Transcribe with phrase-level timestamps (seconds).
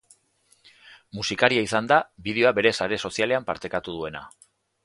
[1.17, 1.99] Musikaria izan da
[2.29, 4.27] bideoa bere sare sozialean partekatu duena.